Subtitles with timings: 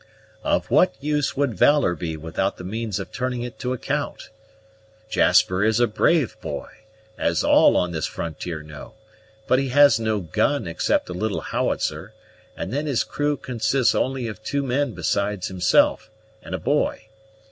[0.43, 4.31] "Of what use would valor be without the means of turning it to account?
[5.11, 6.69] Jasper is a brave boy,
[7.19, 8.95] as all on this frontier know;
[9.45, 12.15] but he has no gun except a little howitzer,
[12.57, 16.09] and then his crew consists only of two men besides himself,
[16.41, 17.05] and a boy.